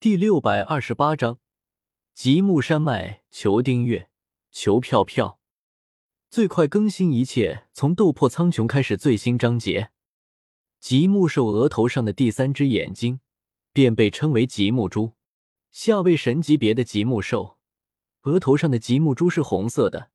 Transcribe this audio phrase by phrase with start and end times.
[0.00, 1.40] 第六百二十八章，
[2.14, 4.08] 极目山脉，求订阅，
[4.52, 5.40] 求票票，
[6.30, 9.90] 最快更新一切，从斗破苍穹开始最新章节。
[10.78, 13.18] 极目兽额头上的第三只眼睛，
[13.72, 15.14] 便被称为极目珠，
[15.72, 17.58] 下位神级别的极目兽，
[18.22, 20.12] 额头上的极目珠是红色的；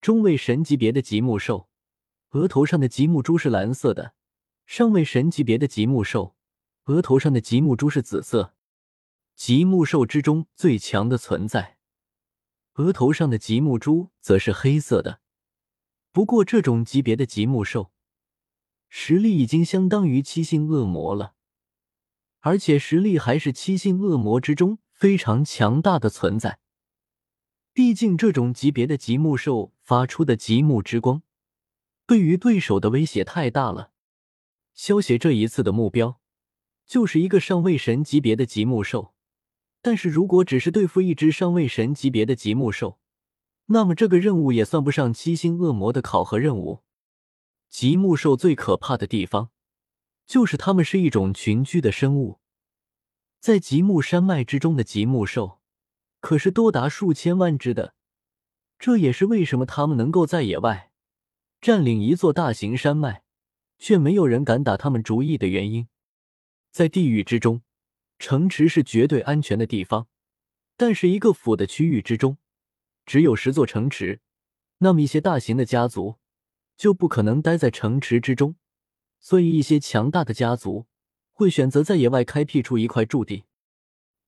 [0.00, 1.68] 中位神级别的极目兽，
[2.30, 4.12] 额头上的极目珠是蓝色的；
[4.66, 6.36] 上位神级别的极目兽，
[6.84, 8.52] 额头上的极目珠是紫色。
[9.36, 11.76] 极目兽之中最强的存在，
[12.76, 15.20] 额头上的极目珠则是黑色的。
[16.10, 17.92] 不过，这种级别的极目兽
[18.88, 21.34] 实力已经相当于七星恶魔了，
[22.40, 26.58] 而且实力还是七星恶魔之中非常强大的存在。
[27.74, 31.22] 毕竟，这种级别的极目兽发出的极目之光，
[32.06, 33.92] 对于对手的威胁太大了。
[34.72, 36.18] 萧协这一次的目标，
[36.86, 39.12] 就是一个上位神级别的极目兽。
[39.86, 42.98] 但是如果只是对付一只上位神级别的极目兽，
[43.66, 46.82] 那么这个任务也算不上七星恶魔的考核任务。
[47.68, 49.50] 极目兽最可怕的地方，
[50.26, 52.40] 就是它们是一种群居的生物，
[53.38, 55.60] 在极目山脉之中的极目兽
[56.18, 57.94] 可是多达数千万只的，
[58.80, 60.90] 这也是为什么他们能够在野外
[61.60, 63.22] 占领一座大型山脉，
[63.78, 65.86] 却没有人敢打他们主意的原因。
[66.72, 67.62] 在地狱之中。
[68.18, 70.08] 城池是绝对安全的地方，
[70.76, 72.38] 但是一个府的区域之中
[73.04, 74.20] 只有十座城池，
[74.78, 76.16] 那么一些大型的家族
[76.76, 78.56] 就不可能待在城池之中，
[79.20, 80.86] 所以一些强大的家族
[81.32, 83.44] 会选择在野外开辟出一块驻地。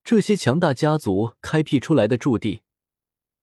[0.05, 2.63] 这些强大家族开辟出来的驻地，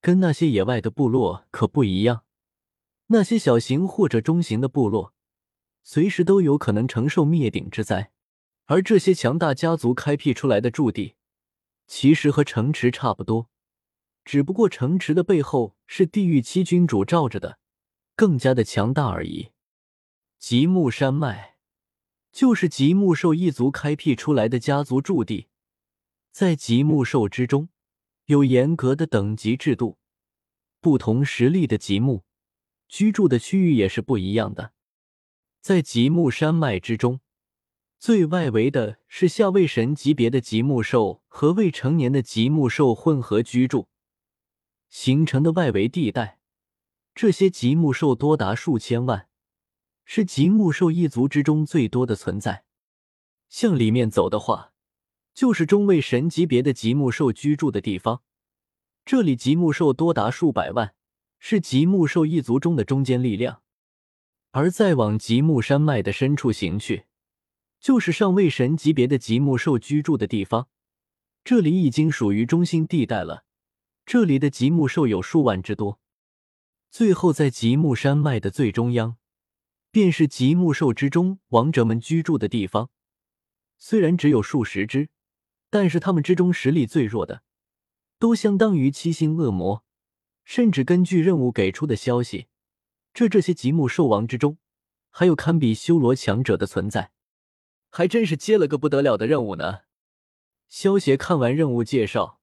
[0.02, 2.24] 跟那些野外的部落可不一样。
[3.08, 5.14] 那些小型或者中型的部落，
[5.84, 8.12] 随时都有可能承受灭顶之灾。
[8.66, 11.16] 而这些强大家族开辟出来的驻地，
[11.86, 13.50] 其实和城池差不多，
[14.24, 17.60] 只不过城池的背后是地狱七君主罩着的，
[18.16, 19.52] 更加的强大而已。
[20.40, 21.58] 极目山脉
[22.32, 25.48] 就是极目兽一族开辟出来的家族驻地，
[26.32, 27.70] 在极目兽之中
[28.26, 30.00] 有严格的等级制度，
[30.82, 32.24] 不同实力的极目
[32.88, 34.74] 居住的区域也是不一样的，
[35.62, 37.20] 在极目山脉之中。
[38.06, 43.88] 最外围的是下位神级别的极目兽和未成年的极目兽混合居住
[44.90, 46.38] 形成的外围地带，
[47.16, 49.28] 这些极目兽多达数千万，
[50.06, 52.66] 是极目兽一族之中最多的存在。
[53.50, 54.72] 向里面走的话，
[55.34, 58.22] 就是中位神级别的极目兽居住的地方，
[59.04, 60.94] 这里极目兽多达数百万，
[61.40, 63.64] 是极目兽一族中的中坚力量。
[64.52, 67.06] 而再往极目山脉的深处行去。
[67.86, 70.70] 就是上位神级别的极目兽居住的地方，
[71.44, 73.46] 这里已经属于中心地带了。
[74.08, 76.00] 这里的极目兽有数万之多。
[76.90, 79.18] 最后，在极目山脉的最中央，
[79.92, 82.90] 便是极目兽之中王者们居住的地方。
[83.78, 85.10] 虽然只有数十只，
[85.70, 87.44] 但是他们之中实力最弱的，
[88.18, 89.84] 都相当于七星恶魔。
[90.44, 92.48] 甚至根据任务给出的消息，
[93.14, 94.58] 这这些极目兽王之中，
[95.12, 97.12] 还有堪比修罗强者的存在。
[97.96, 99.84] 还真是接了个不得了的任务呢。
[100.68, 102.42] 萧协看完任务介绍，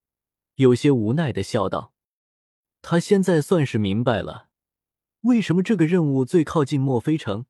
[0.54, 1.92] 有些无奈的笑道
[2.80, 4.48] ：“他现在算是明白了，
[5.20, 7.44] 为什么这个任务最靠近墨菲城，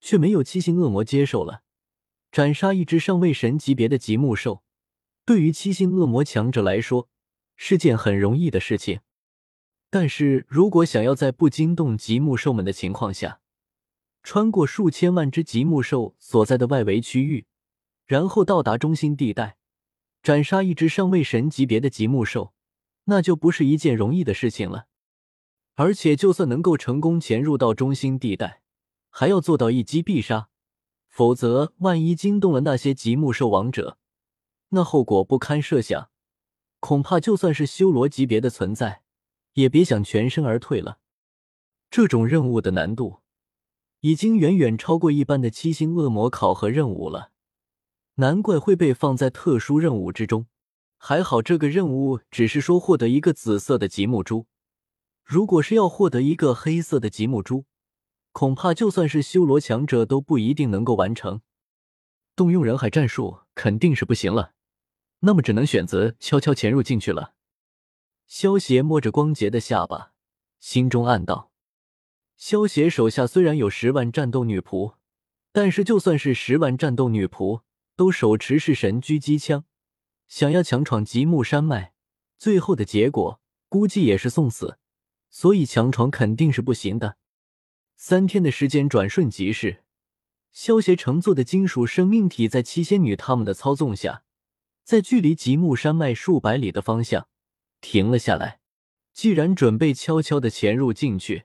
[0.00, 1.64] 却没有七星恶魔接受了。
[2.30, 4.62] 斩杀一只上位神级别的极目兽，
[5.24, 7.08] 对于七星恶魔强者来说
[7.56, 9.00] 是件很容易的事情。
[9.90, 13.40] 但是如果想要在不惊动极目兽们的情况下，
[14.24, 17.44] 穿过数千万只极目兽所在的外围区域，
[18.06, 19.58] 然后到达中心地带，
[20.22, 22.54] 斩杀一只上位神级别的极目兽，
[23.04, 24.86] 那就不是一件容易的事情了。
[25.74, 28.62] 而且，就算能够成功潜入到中心地带，
[29.10, 30.48] 还要做到一击必杀，
[31.06, 33.98] 否则万一惊动了那些极目兽王者，
[34.70, 36.08] 那后果不堪设想。
[36.80, 39.02] 恐怕就算是修罗级别的存在，
[39.52, 40.98] 也别想全身而退了。
[41.90, 43.23] 这种任务的难度。
[44.04, 47.30] 已经远远超过一般的七星恶魔考核任务了，
[48.16, 50.46] 难怪会被放在特殊任务之中。
[50.98, 54.46] 还好这个任务只是说获得一个紫色的极目珠，
[55.24, 57.64] 如果是要获得一个黑色的极目珠，
[58.32, 61.40] 恐怕就算是修罗强者都不一定能够完成。
[62.36, 64.52] 动用人海战术肯定是不行了，
[65.20, 67.32] 那么只能选择悄悄潜入进去了。
[68.26, 70.12] 萧邪摸着光洁的下巴，
[70.60, 71.53] 心中暗道。
[72.36, 74.94] 萧协手下虽然有十万战斗女仆，
[75.52, 77.62] 但是就算是十万战斗女仆，
[77.96, 79.64] 都手持是神狙击枪，
[80.28, 81.92] 想要强闯极目山脉，
[82.36, 84.78] 最后的结果估计也是送死，
[85.30, 87.16] 所以强闯肯定是不行的。
[87.96, 89.84] 三天的时间转瞬即逝，
[90.52, 94.24] 萧协乘坐的金属生命体在七仙女他们的操纵下，
[94.82, 97.28] 在距离极目山脉数百里的方向
[97.80, 98.60] 停了下来。
[99.12, 101.44] 既然准备悄悄的潜入进去，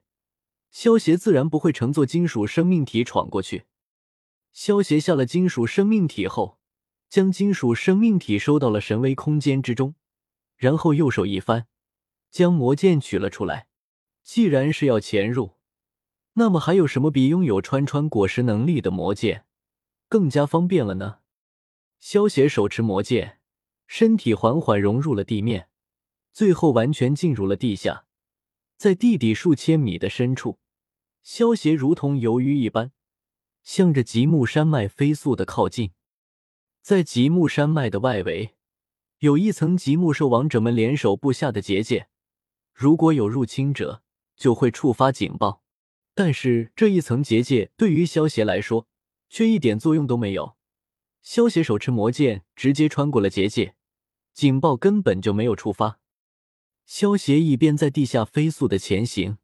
[0.71, 3.65] 萧协自然不会乘坐金属生命体闯过去。
[4.51, 6.59] 萧协下了金属生命体后。
[7.09, 9.95] 将金属生命体收到了神威空间之中，
[10.55, 11.65] 然后右手一翻，
[12.29, 13.67] 将魔剑取了出来。
[14.21, 15.55] 既然是要潜入，
[16.33, 19.45] 那么还有什么比拥有穿穿果实能力的魔剑
[20.07, 21.21] 更加方便了呢？
[21.99, 23.39] 萧协手持魔剑，
[23.87, 25.69] 身体缓缓融入了地面，
[26.31, 28.05] 最后完全进入了地下。
[28.79, 30.57] 在地底数千米的深处，
[31.21, 32.93] 萧协如同游鱼一般，
[33.61, 35.91] 向着极目山脉飞速的靠近。
[36.81, 38.55] 在极目山脉的外围，
[39.17, 42.07] 有一层极目兽王者们联手布下的结界。
[42.73, 44.01] 如果有入侵者，
[44.37, 45.61] 就会触发警报。
[46.15, 48.87] 但是这一层结界对于萧协来说，
[49.27, 50.55] 却一点作用都没有。
[51.21, 53.75] 萧协手持魔剑，直接穿过了结界，
[54.33, 55.98] 警报根本就没有触发。
[56.91, 59.37] 萧协一边在地下飞速的前行，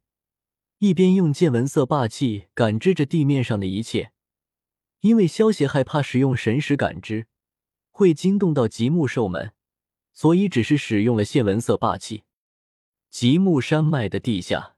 [0.78, 4.10] 一边用见闻色霸气感知着地面上的一切。
[4.98, 7.28] 因为萧协害怕使用神识感知
[7.92, 9.52] 会惊动到极目兽们，
[10.12, 12.24] 所以只是使用了现闻色霸气。
[13.10, 14.74] 极目山脉的地下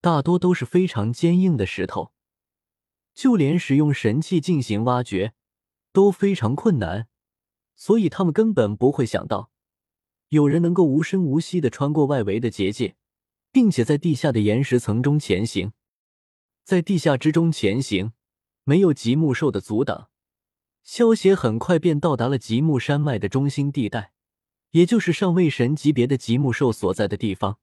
[0.00, 2.10] 大多都是非常坚硬的石头，
[3.14, 5.34] 就连使用神器进行挖掘
[5.92, 7.06] 都非常困难，
[7.76, 9.52] 所以他们根本不会想到
[10.28, 12.96] 有人能够无声无息的穿过外围的结界，
[13.52, 15.72] 并且在地下的岩石层中前行，
[16.64, 18.12] 在地下之中前行。
[18.68, 20.08] 没有极目兽的阻挡，
[20.82, 24.10] 萧协很快便到达了极目山脉的中心地带，
[24.72, 27.58] 也就是上位神级别的极目兽所在的地方。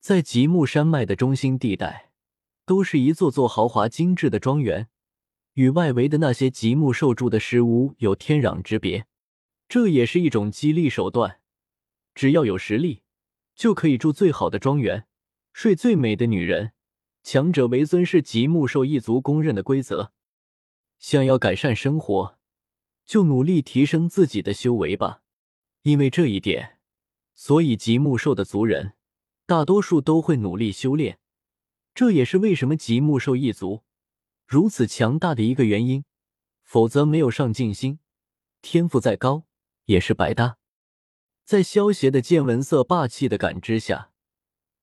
[0.00, 2.12] 在极目山脉的中心地带，
[2.64, 4.88] 都是一座座豪华精致的庄园，
[5.52, 9.06] 与外围的那些极目兽住的石屋有天壤之别。
[9.68, 11.40] 这也是一种激励手段，
[12.16, 13.02] 只要有实力，
[13.54, 15.06] 就可以住最好的庄园，
[15.52, 16.72] 睡最美的女人。
[17.22, 20.12] 强者为尊是极目兽一族公认的规则。
[20.98, 22.38] 想要改善生活，
[23.04, 25.22] 就努力提升自己的修为吧。
[25.82, 26.78] 因为这一点，
[27.34, 28.94] 所以极目兽的族人
[29.44, 31.18] 大多数都会努力修炼。
[31.94, 33.82] 这也是为什么极目兽一族
[34.46, 36.04] 如此强大的一个原因。
[36.62, 37.98] 否则，没有上进心，
[38.62, 39.44] 天赋再高
[39.84, 40.56] 也是白搭。
[41.46, 44.10] 在萧邪的见闻色霸气的感知下。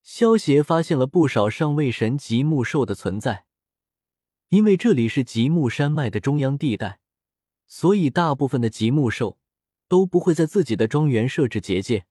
[0.01, 3.43] 萧协发现了不少上位神极目兽的存在，
[4.47, 6.99] 因为这里是极目山脉的中央地带，
[7.67, 9.37] 所以大部分的极目兽
[9.89, 12.05] 都不会在自己的庄园设置结界，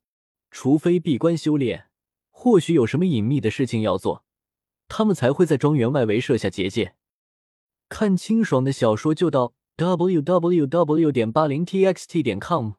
[0.50, 1.86] 除非闭关修炼，
[2.30, 4.22] 或许有什么隐秘的事情要做，
[4.86, 6.94] 他们才会在庄园外围设下结界。
[7.88, 11.10] 看清爽的小说就到 w w w.
[11.10, 12.72] 点八零 t x t 点 com。